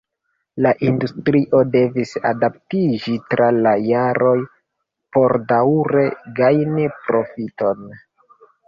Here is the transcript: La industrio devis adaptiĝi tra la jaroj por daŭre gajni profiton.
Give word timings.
La 0.65 0.69
industrio 0.85 1.59
devis 1.75 2.13
adaptiĝi 2.31 3.15
tra 3.35 3.51
la 3.69 3.75
jaroj 3.91 4.35
por 5.19 5.37
daŭre 5.55 6.11
gajni 6.43 6.93
profiton. 7.07 7.91